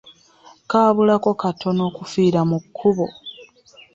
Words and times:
Kaabulako 0.69 1.29
katono 1.41 1.81
okufira 1.89 2.41
mu 2.49 2.57
kkubo. 2.63 3.07